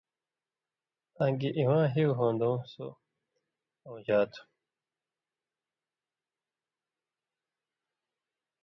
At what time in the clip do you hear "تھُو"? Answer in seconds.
4.31-4.43